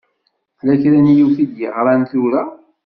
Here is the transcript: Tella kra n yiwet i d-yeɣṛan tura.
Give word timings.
Tella 0.57 0.75
kra 0.81 0.99
n 1.03 1.07
yiwet 1.15 1.37
i 1.43 1.45
d-yeɣṛan 1.51 2.01
tura. 2.09 2.43